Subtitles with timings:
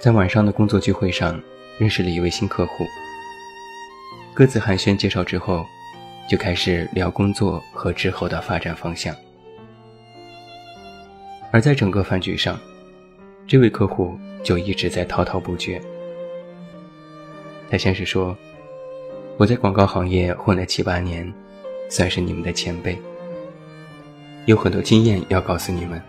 [0.00, 1.38] 在晚上的工作聚会上，
[1.76, 2.86] 认识了一位新客户。
[4.32, 5.62] 各自寒暄介绍之后，
[6.26, 9.14] 就开始聊工作和之后的发展方向。
[11.50, 12.58] 而在整个饭局上，
[13.46, 15.78] 这位客户就一直在滔滔不绝。
[17.70, 18.34] 他先是说
[19.36, 21.30] ：“我在广告行业混了七八年，
[21.90, 22.98] 算是你们的前辈，
[24.46, 26.00] 有很多经验要告诉你们。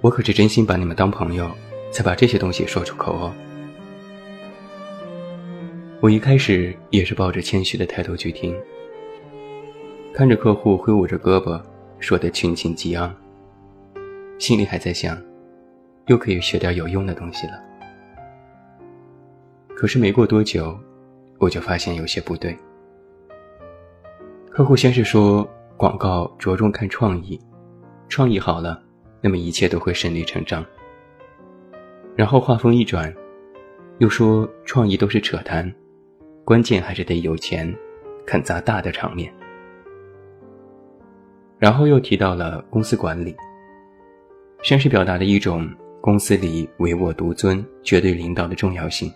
[0.00, 1.48] 我可是真心把你们当朋友。”
[1.90, 3.32] 才把这些东西说出口哦。
[6.00, 8.54] 我一开始也是抱着谦虚的态度去听，
[10.12, 11.60] 看着客户挥舞着胳膊，
[11.98, 13.14] 说的群情激昂，
[14.38, 15.20] 心里还在想，
[16.06, 17.60] 又可以学点有用的东西了。
[19.74, 20.78] 可是没过多久，
[21.38, 22.56] 我就发现有些不对。
[24.50, 27.40] 客户先是说广告着重看创意，
[28.08, 28.82] 创意好了，
[29.20, 30.64] 那么一切都会顺理成章。
[32.16, 33.14] 然后话锋一转，
[33.98, 35.70] 又说创意都是扯淡，
[36.46, 37.72] 关键还是得有钱，
[38.26, 39.30] 肯砸大的场面。
[41.58, 43.36] 然后又提到了公司管理，
[44.62, 49.12] 先是表达了一种公司里唯我独尊、绝对领导的重要性。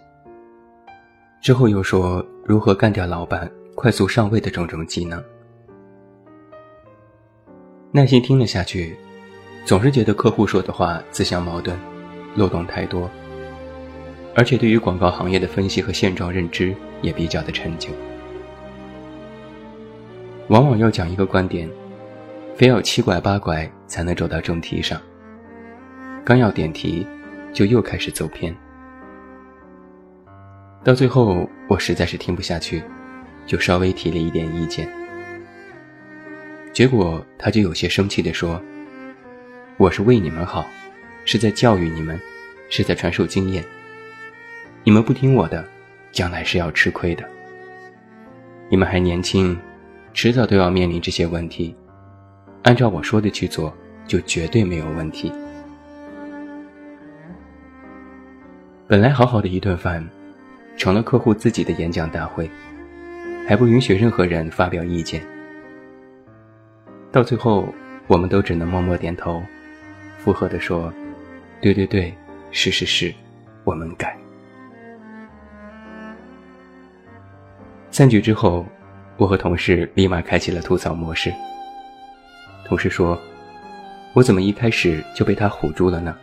[1.43, 5.23] 之后又说如何干掉老板、快速上位的种种技能。
[7.93, 8.95] 耐心听了下去，
[9.65, 11.79] 总是觉得客户说的话自相矛盾。
[12.37, 13.11] 漏洞太多，
[14.35, 17.91] 而且对于广告行业的分析和现状认知也比较的陈旧。
[20.49, 21.69] 往往要讲一个观点，
[22.57, 25.01] 非要七拐八拐才能走到正题上。
[26.25, 27.07] 刚要点题，
[27.53, 28.55] 就又开始走偏。
[30.83, 32.83] 到最后，我实在是听不下去，
[33.47, 34.89] 就稍微提了一点意见。
[36.73, 38.61] 结果他就有些生气地说
[39.77, 40.65] ：“我是为你们好。”
[41.31, 42.21] 是在教育你们，
[42.71, 43.65] 是在传授经验。
[44.83, 45.65] 你们不听我的，
[46.11, 47.23] 将来是要吃亏的。
[48.69, 49.57] 你们还年轻，
[50.13, 51.73] 迟早都要面临这些问题。
[52.65, 53.73] 按照我说的去做，
[54.09, 55.33] 就绝对没有问题。
[58.89, 60.05] 本来好好的一顿饭，
[60.77, 62.51] 成了客户自己的演讲大会，
[63.47, 65.23] 还不允许任何人发表意见。
[67.13, 67.73] 到最后，
[68.09, 69.41] 我们都只能默默点头，
[70.19, 70.93] 附和地说。
[71.61, 72.15] 对对对，
[72.53, 73.13] 是是是，
[73.65, 74.17] 我们改。
[77.91, 78.65] 散局之后，
[79.19, 81.31] 我和同事立马开启了吐槽模式。
[82.65, 83.21] 同事说
[84.15, 86.17] ：“我怎么一开始就被他唬住了呢？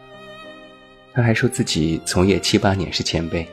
[1.13, 3.47] 他还说自己从业七八年是前辈，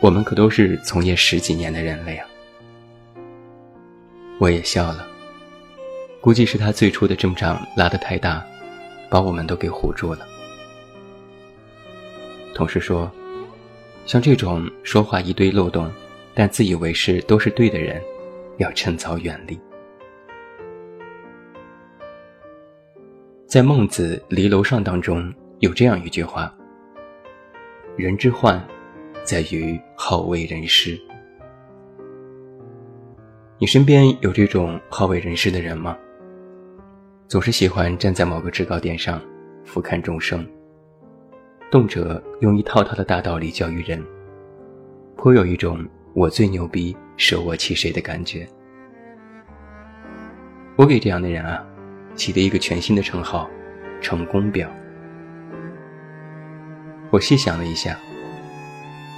[0.00, 2.24] 我们可都是从业十几年的人了呀。”
[4.38, 5.04] 我也笑了，
[6.20, 8.44] 估计是他最初的阵仗拉得太大，
[9.08, 10.24] 把我们都给唬住了。
[12.54, 13.10] 同事说
[14.06, 15.90] ：“像这种说话一堆漏洞，
[16.32, 18.00] 但自以为是都是对的人，
[18.58, 19.58] 要趁早远离。”
[23.46, 26.54] 在《孟子·离楼上》当中有这样一句话
[27.96, 28.64] ：“人之患，
[29.24, 30.98] 在于好为人师。”
[33.58, 35.96] 你身边有这种好为人师的人吗？
[37.28, 39.20] 总是喜欢站在某个制高点上，
[39.64, 40.46] 俯瞰众生。
[41.74, 44.00] 动辄用一套套的大道理教育人，
[45.16, 45.84] 颇有一种
[46.14, 48.46] 我最牛逼、舍我其谁的感觉。
[50.76, 51.66] 我给这样的人啊，
[52.14, 53.50] 起了一个全新的称号——
[54.00, 54.70] 成功表。
[57.10, 57.98] 我细想了一下，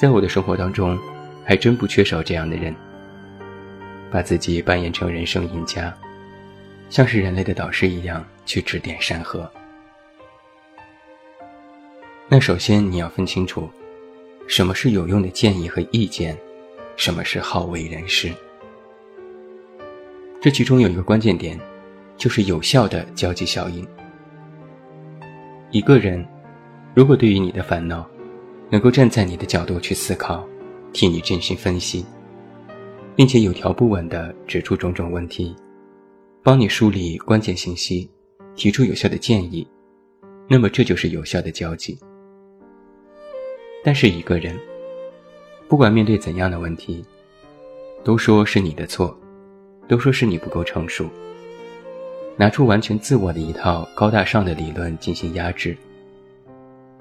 [0.00, 0.98] 在我的生活当中，
[1.44, 2.74] 还真不缺少这样的人，
[4.10, 5.92] 把自己扮演成人生赢家，
[6.88, 9.46] 像是人类的导师一样去指点山河。
[12.28, 13.70] 那首先你要分清楚，
[14.48, 16.36] 什么是有用的建议和意见，
[16.96, 18.32] 什么是好为人师。
[20.40, 21.56] 这其中有一个关键点，
[22.16, 23.86] 就是有效的交际效应。
[25.70, 26.26] 一个人
[26.96, 28.04] 如果对于你的烦恼，
[28.70, 30.44] 能够站在你的角度去思考，
[30.92, 32.04] 替你真心分析，
[33.14, 35.54] 并且有条不紊地指出种种问题，
[36.42, 38.10] 帮你梳理关键信息，
[38.56, 39.64] 提出有效的建议，
[40.48, 41.96] 那么这就是有效的交际。
[43.86, 44.58] 但是一个人，
[45.68, 47.04] 不管面对怎样的问题，
[48.02, 49.16] 都说是你的错，
[49.86, 51.08] 都说是你不够成熟，
[52.36, 55.76] 拿出完全自我的一套高大上的理论进行压制，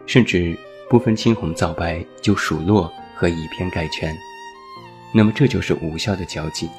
[0.06, 0.56] 甚至
[0.88, 4.16] 不分青红皂白就数落和以偏概全，
[5.12, 6.70] 那么这就是无效的交际。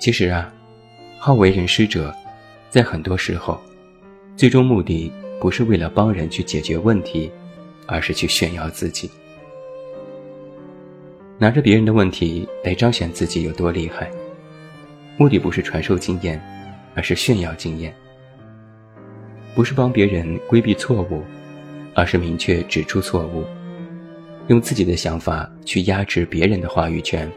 [0.00, 0.50] 其实啊，
[1.18, 2.14] 好为人师者，
[2.70, 3.60] 在很多时候，
[4.38, 5.12] 最终目的。
[5.44, 7.30] 不是为了帮人去解决问题，
[7.84, 9.10] 而是去炫耀自己，
[11.36, 14.10] 拿着别人的问题来彰显自己有多厉害。
[15.18, 16.42] 目的不是传授经验，
[16.94, 17.92] 而是炫耀经验；
[19.54, 21.22] 不是帮别人规避错误，
[21.92, 23.44] 而是明确指出错误，
[24.46, 27.30] 用自己的想法去压制别人的话语权，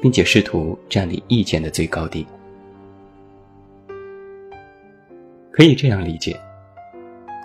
[0.00, 2.26] 并且试图占领意见的最高地。
[5.50, 6.34] 可以这样理解。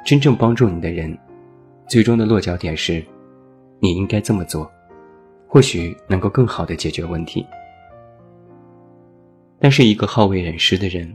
[0.06, 1.18] 真正帮助你的人，
[1.90, 3.04] 最终的落脚点是，
[3.80, 4.72] 你应该这么做，
[5.48, 7.44] 或许能够更好的解决问题。
[9.60, 11.12] 但是一个好为人师的人，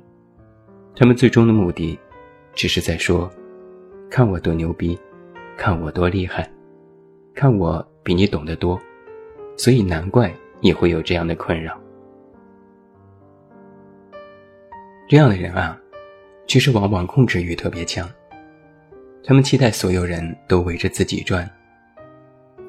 [0.96, 1.96] 他们最终的目的，
[2.52, 3.30] 只是在说，
[4.10, 4.98] 看我多牛逼，
[5.56, 6.50] 看我多厉害，
[7.32, 8.76] 看我比你懂得多，
[9.56, 11.78] 所以难怪你会有这样的困扰。
[15.08, 15.80] 这样的人啊，
[16.48, 18.10] 其实往往控制欲特别强。
[19.22, 21.48] 他们期待所有人都围着自己转，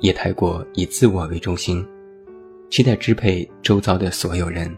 [0.01, 1.86] 也太过以自我为中心，
[2.69, 4.69] 期待支配周遭的所有人，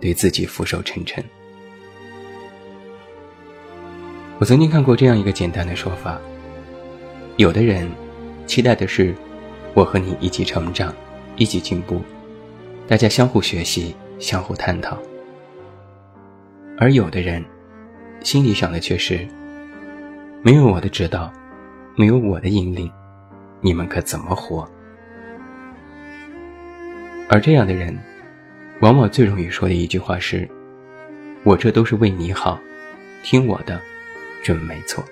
[0.00, 1.22] 对自己俯首称臣。
[4.38, 6.18] 我曾经看过这样一个简单的说法：
[7.36, 7.88] 有的人
[8.46, 9.14] 期待的是
[9.74, 10.92] 我和你一起成长，
[11.36, 12.00] 一起进步，
[12.88, 14.96] 大家相互学习，相互探讨；
[16.78, 17.44] 而有的人
[18.22, 19.28] 心里想的却是。
[20.42, 21.30] 没有我的指导，
[21.96, 22.90] 没有我的引领，
[23.60, 24.66] 你们可怎么活？
[27.28, 27.94] 而这样的人，
[28.80, 30.48] 往往最容易说的一句话是
[31.44, 32.58] ：“我这都是为你好，
[33.22, 33.78] 听我的，
[34.42, 35.04] 准没错。”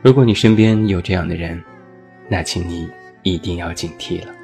[0.00, 1.62] 如果你身边有这样的人，
[2.30, 2.90] 那请你
[3.22, 4.34] 一定要警惕了。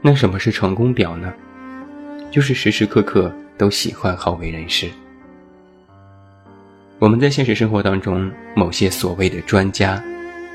[0.00, 1.34] 那什么是成功表呢？
[2.30, 3.32] 就是时时刻刻。
[3.60, 4.88] 都喜欢好为人师。
[6.98, 10.02] 我们在现实生活当中，某些所谓的专家，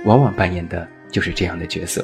[0.06, 2.04] 往往扮演的就是这样的角色。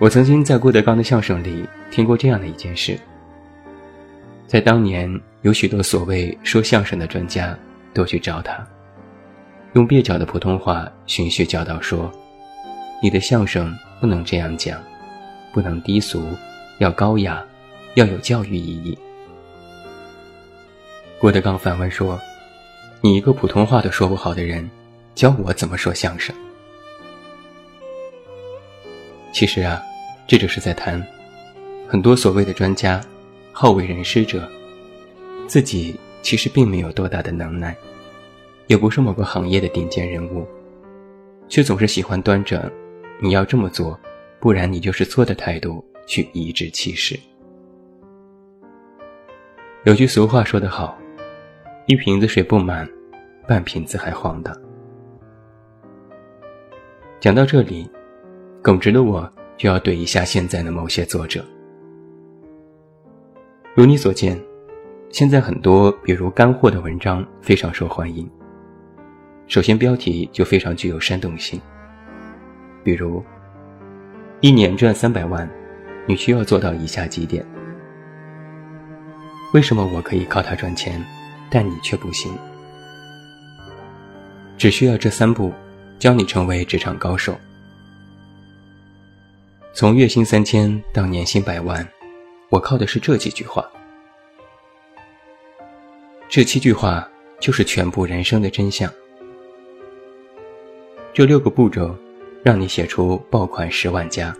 [0.00, 2.98] 我曾经在郭德纲的相声里听过这样的一件事：
[4.48, 5.08] 在当年，
[5.42, 7.56] 有许多所谓说相声的专家
[7.94, 8.66] 都去找他，
[9.74, 12.10] 用蹩脚的普通话循序教导说
[13.00, 14.76] ：“你的相声不能这样讲，
[15.52, 16.20] 不能低俗，
[16.78, 17.44] 要高雅。”
[17.94, 18.96] 要有教育意义。
[21.18, 22.20] 郭德纲反问说
[23.02, 24.70] ：“你一个普通话都说不好的人，
[25.16, 26.32] 教我怎么说相声？”
[29.34, 29.82] 其实啊，
[30.28, 31.04] 这就是在谈
[31.88, 33.00] 很多所谓的专家、
[33.52, 34.48] 好为人师者，
[35.48, 37.76] 自己其实并没有多大的能耐，
[38.68, 40.46] 也不是某个行业的顶尖人物，
[41.48, 42.70] 却总是喜欢端着
[43.20, 43.98] “你要这么做，
[44.38, 47.18] 不然你就是错”的态度去颐指气使。
[49.84, 50.98] 有句俗话说得好
[51.86, 52.88] ：“一瓶子水不满，
[53.46, 54.56] 半瓶子还晃荡。”
[57.20, 57.88] 讲到这里，
[58.62, 61.44] 耿直的我就要怼一下现在的某些作者。
[63.74, 64.40] 如你所见，
[65.10, 68.28] 现在很多比如干货的文章非常受欢迎。
[69.46, 71.60] 首先标题就非常具有煽动性，
[72.84, 73.22] 比如
[74.40, 75.48] “一年赚三百万，
[76.08, 77.46] 你需要做到以下几点。”
[79.54, 81.02] 为什么我可以靠它赚钱，
[81.48, 82.36] 但你却不行？
[84.58, 85.52] 只需要这三步，
[85.98, 87.38] 教你成为职场高手。
[89.72, 91.86] 从月薪三千到年薪百万，
[92.50, 93.64] 我靠的是这几句话。
[96.28, 97.08] 这七句话
[97.40, 98.92] 就是全部人生的真相。
[101.14, 101.96] 这六个步骤，
[102.42, 104.36] 让你写出爆款十万加。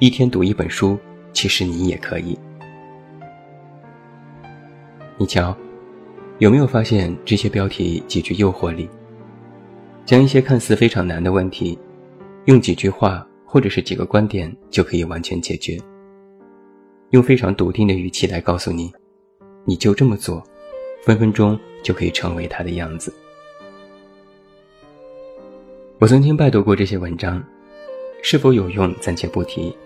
[0.00, 0.96] 一天读一本书，
[1.32, 2.38] 其实你也可以。
[5.16, 5.56] 你瞧，
[6.38, 8.88] 有没有发现这些标题极具诱惑力？
[10.04, 11.76] 将一些看似非常难的问题，
[12.44, 15.76] 用几句话或者是几个观点就可以完全解决。
[17.10, 18.92] 用非常笃定的语气来告诉你，
[19.64, 20.40] 你就这么做，
[21.02, 23.12] 分分钟就可以成为他的样子。
[25.98, 27.42] 我曾经拜读过这些文章，
[28.22, 29.76] 是否有用暂且不提。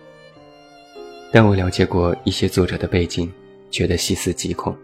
[1.32, 3.32] 但我了解过一些作者的背景，
[3.70, 4.76] 觉得细思极恐。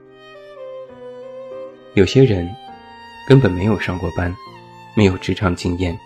[1.93, 2.49] 有些人
[3.29, 4.35] 根本没有上过班，
[4.97, 5.97] 没有职场经验，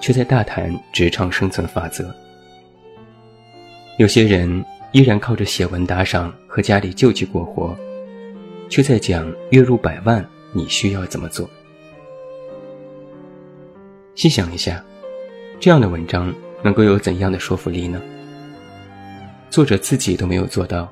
[0.00, 2.14] 却在大谈职场生存法则。
[3.98, 7.76] 有些人依然靠着写文打赏和家里救济过活，
[8.70, 11.48] 却在讲月入百万你需要怎么做。
[14.14, 14.82] 细想一下，
[15.60, 18.00] 这样的文章能够有怎样的说服力呢？
[19.52, 20.90] 作者自己都没有做到，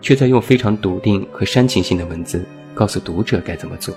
[0.00, 3.92] 却在用非常笃定和煽情性的文字告诉读者该怎么做。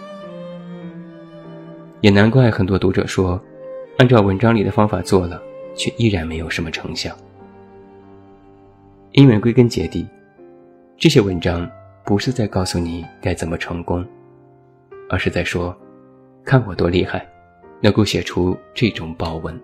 [2.00, 3.40] 也难怪很多读者说，
[4.00, 5.40] 按照文章里的方法做了，
[5.76, 7.16] 却依然没有什么成效。
[9.12, 10.08] 因为归根结底，
[10.98, 11.70] 这些文章
[12.04, 14.04] 不是在告诉你该怎么成功，
[15.12, 15.78] 而是在说
[16.44, 17.24] ：“看我多厉害，
[17.82, 19.56] 能够写出这种宝文。”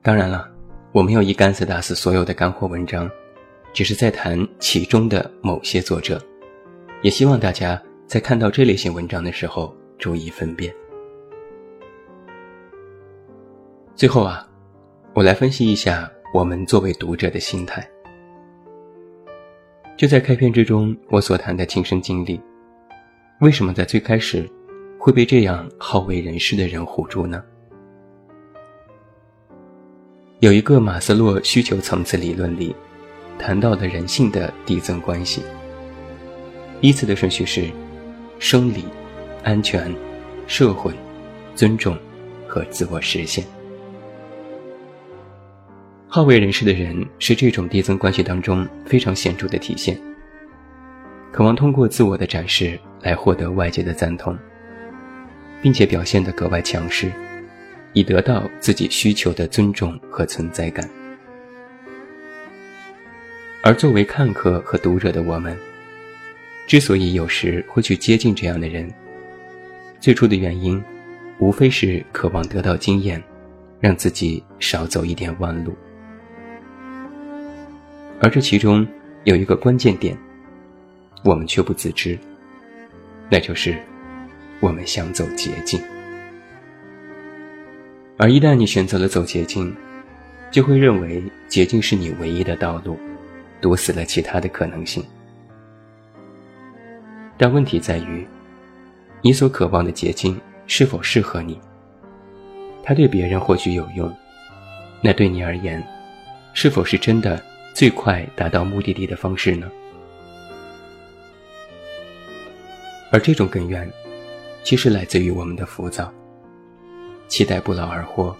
[0.00, 0.48] 当然了，
[0.96, 3.06] 我没有一竿子打死所有的干货文章，
[3.74, 6.18] 只是在谈其中的某些作者，
[7.02, 10.74] 也希望大家在看到这类型文章的时候注意分辨。
[13.94, 14.48] 最后啊，
[15.12, 16.10] 我来分析一下。
[16.32, 17.86] 我们作为读者的心态，
[19.98, 22.40] 就在开篇之中，我所谈的亲身经历，
[23.40, 24.50] 为什么在最开始
[24.98, 27.42] 会被这样好为人师的人唬住呢？
[30.40, 32.76] 有一个马斯洛需求层次理论里，
[33.38, 35.42] 谈到了人性的递增关系，
[36.82, 37.70] 依次的顺序是：
[38.38, 38.84] 生理、
[39.42, 39.90] 安全、
[40.46, 40.92] 社会、
[41.54, 41.96] 尊重
[42.46, 43.42] 和自我实现。
[46.06, 49.98] 好为人师的人是这种递增关系当中非常显著的体现，
[51.32, 54.36] 渴望通过自我的展示来获得外界的赞同，
[55.62, 57.10] 并且表现得格外强势，
[57.96, 60.86] 以得到自己需求的尊重和存在感。
[63.62, 65.56] 而作为看客和读者的我们，
[66.66, 68.92] 之所以有时会去接近这样的人，
[69.98, 70.80] 最初的原因，
[71.38, 73.20] 无非是渴望得到经验，
[73.80, 75.74] 让自己少走一点弯路。
[78.20, 78.86] 而这其中
[79.24, 80.14] 有一个关键点，
[81.24, 82.18] 我们却不自知，
[83.30, 83.74] 那就是
[84.60, 85.80] 我们想走捷径。
[88.18, 89.74] 而一旦你选择了走捷径，
[90.50, 92.98] 就会认为捷径是你唯一的道路，
[93.60, 95.04] 堵死了其他的可能性。
[97.36, 98.26] 但问题在于，
[99.20, 101.60] 你所渴望的捷径是否适合你？
[102.82, 104.10] 它对别人或许有用，
[105.02, 105.82] 那对你而言，
[106.54, 107.42] 是否是真的？
[107.74, 109.70] 最快达到目的地的方式呢？
[113.12, 113.86] 而这种根源，
[114.62, 116.10] 其实来自于我们的浮躁，
[117.28, 118.34] 期待不劳而获，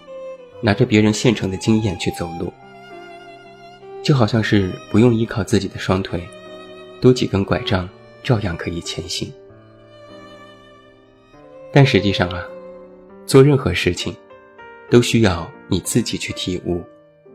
[0.61, 2.51] 拿着别人现成的经验去走路，
[4.01, 6.27] 就好像是不用依靠自己的双腿，
[7.01, 7.87] 多几根拐杖
[8.23, 9.31] 照样可以前行。
[11.71, 12.43] 但实际上啊，
[13.25, 14.15] 做任何事情，
[14.89, 16.81] 都需要你自己去体悟，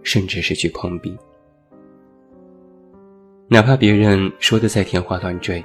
[0.02, 1.16] 甚至是去碰壁。
[3.46, 5.62] 哪怕别人说的再天花乱坠，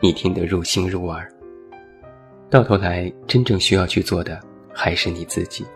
[0.00, 1.30] 你听得入心入耳，
[2.48, 4.40] 到头来真正需要去做的
[4.82, 5.66] 还是你自己。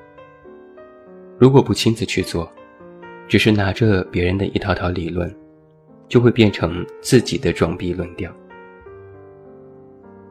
[1.39, 2.51] 如果不亲自去做，
[3.29, 5.31] 只是拿着别人的一套套理论，
[6.09, 8.33] 就会变成自己的装逼论调。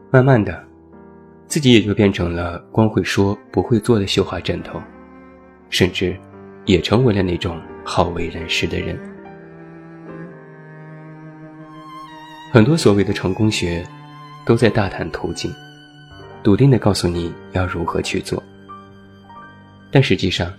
[0.09, 0.59] 慢慢的，
[1.45, 4.81] 自己也就变成了光会说不会做的绣花枕头，
[5.69, 6.17] 甚至
[6.65, 8.99] 也成为了那种好为人师的人。
[12.51, 13.85] 很多所谓的成功学，
[14.47, 15.53] 都在大谈途径，
[16.41, 18.41] 笃定的告诉你要如何去做。
[19.93, 20.51] 但实际上，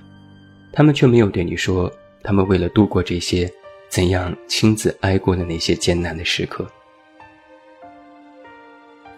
[0.72, 3.52] 他们却没有对你说，他们为了度过这些，
[3.88, 6.64] 怎样亲自挨过的那些艰难的时刻。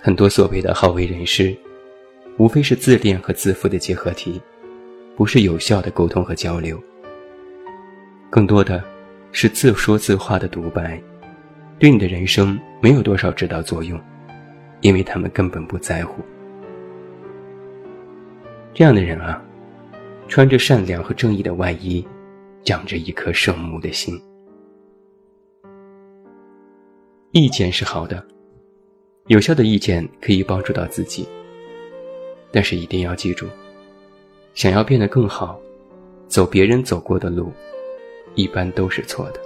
[0.00, 1.54] 很多所谓的好为人师，
[2.38, 4.40] 无非是自恋和自负的结合体，
[5.14, 6.82] 不是有效的沟通和交流，
[8.30, 8.82] 更多的
[9.32, 10.98] 是自说自话的独白。
[11.78, 14.00] 对你的人生没有多少指导作用，
[14.80, 16.24] 因为他们根本不在乎。
[18.72, 19.42] 这样的人啊，
[20.28, 22.06] 穿着善良和正义的外衣，
[22.64, 24.20] 长着一颗圣母的心。
[27.32, 28.24] 意见是好的，
[29.26, 31.26] 有效的意见可以帮助到自己，
[32.50, 33.46] 但是一定要记住，
[34.54, 35.60] 想要变得更好，
[36.28, 37.52] 走别人走过的路，
[38.34, 39.40] 一般都是错的。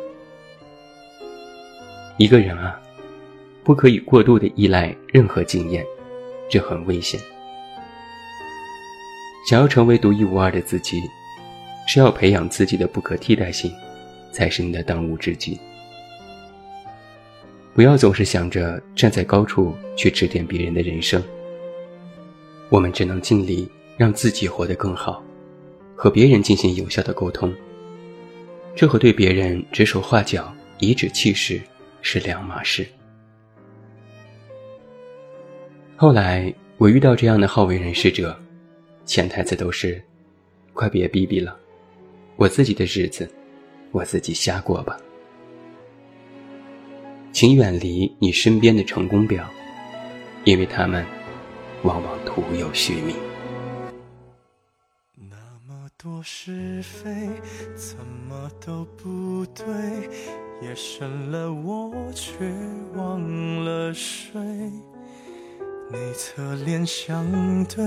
[2.16, 2.80] 一个人啊，
[3.64, 5.84] 不可以过度的依赖任何经验，
[6.49, 7.20] 这很危险。
[9.47, 11.02] 想要成为独一无二的自己，
[11.87, 13.73] 是要培养自己的不可替代性，
[14.30, 15.59] 才是你的当务之急。
[17.73, 21.23] 不要总是想着站在高处去指点别人的人生。
[22.68, 25.23] 我们只能尽力让自己活得更好，
[25.97, 27.52] 和别人进行有效的沟通。
[28.76, 31.61] 这和对别人指手画脚、颐指气使
[32.02, 32.87] 是两码事。
[35.97, 38.38] 后来我遇到这样的好为人师者，
[39.10, 40.00] 潜台词都是：
[40.72, 41.58] 快别逼逼了，
[42.36, 43.28] 我自己的日子，
[43.90, 44.96] 我自己瞎过吧。
[47.32, 49.44] 请远离你身边的成功表，
[50.44, 51.04] 因为他们
[51.82, 53.16] 往往徒有虚名。
[55.16, 55.36] 那
[55.66, 57.10] 么多是非，
[57.74, 59.66] 怎么都不对，
[60.62, 62.48] 夜深了我却
[62.94, 63.20] 忘
[63.64, 64.40] 了睡。
[65.92, 67.26] 你侧脸相
[67.64, 67.85] 对，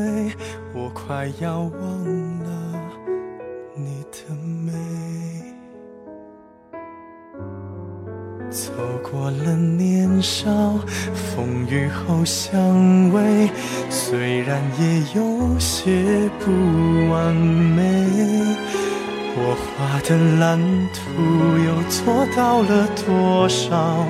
[0.74, 2.82] 我快要忘了
[3.74, 4.74] 你的美。
[8.50, 8.74] 走
[9.10, 10.52] 过了年少，
[11.14, 12.60] 风雨后相
[13.14, 13.50] 偎，
[13.90, 16.52] 虽然也有些不
[17.10, 17.82] 完美，
[19.38, 20.60] 我画的蓝
[20.94, 21.00] 图
[21.58, 24.06] 又做到了多少？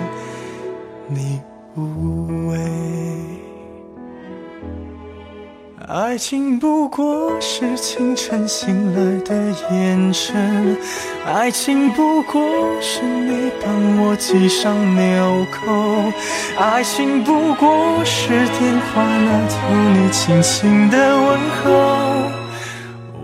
[1.08, 1.40] 你
[1.76, 2.58] 无畏。
[5.86, 9.36] 爱情不过是清晨醒来的
[9.70, 10.78] 眼神，
[11.26, 12.42] 爱情不过
[12.80, 16.10] 是你帮我系上纽扣，
[16.58, 19.56] 爱情不过是电话那头
[19.94, 21.64] 你轻轻的问候。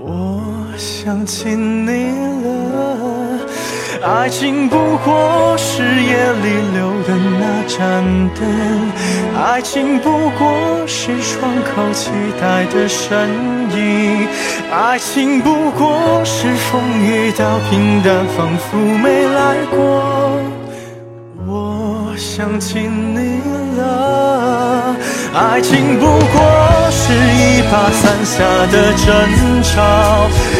[0.01, 0.43] 我
[0.77, 2.11] 想起你
[2.43, 3.39] 了，
[4.03, 6.88] 爱情不过是夜里留
[7.69, 8.03] 盏
[8.35, 8.41] 灯。
[9.41, 10.51] 爱情不过
[10.87, 12.09] 是窗口期
[12.41, 13.29] 待的身
[13.71, 14.27] 影，
[14.71, 19.77] 爱情不过是风雨到平淡，仿佛没来过。
[21.47, 23.39] 我想起你
[23.77, 24.95] 了，
[25.33, 26.41] 爱情不过
[26.91, 29.07] 是一把伞下的争
[29.63, 29.71] 吵，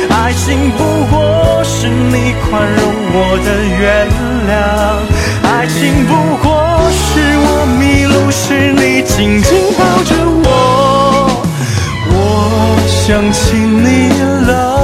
[0.09, 3.47] 爱情不过是你宽容我的
[3.81, 4.07] 原
[4.47, 4.51] 谅，
[5.43, 6.47] 爱情不过
[6.91, 8.73] 是我迷路时。
[8.73, 10.47] 你紧紧抱着我，
[12.11, 12.13] 我
[12.87, 14.09] 想起你
[14.49, 14.78] 了。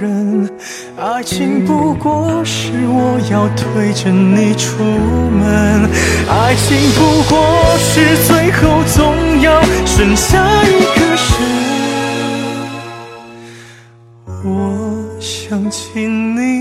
[0.00, 0.48] 人
[0.96, 5.90] 爱情不过是我要推着你出门，
[6.28, 7.38] 爱情不过
[7.78, 11.18] 是最后总要剩下一个人。
[14.44, 16.57] 我想起你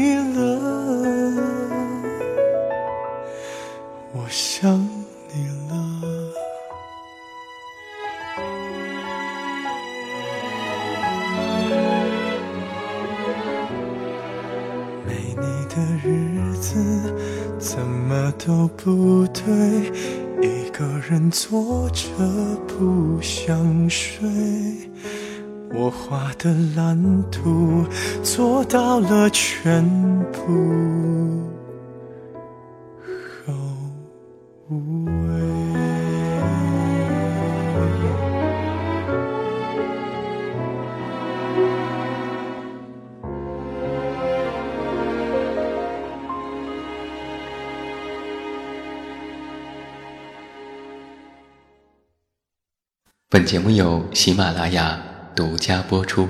[20.41, 22.07] 一个人坐着
[22.67, 24.27] 不想睡。
[25.73, 26.97] 我画的蓝
[27.31, 27.85] 图
[28.23, 29.83] 做到了全
[30.31, 31.56] 部
[53.37, 54.99] 本节目由喜马拉雅
[55.35, 56.27] 独家播出。